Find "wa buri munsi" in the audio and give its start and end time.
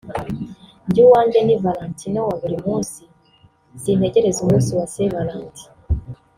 2.27-3.01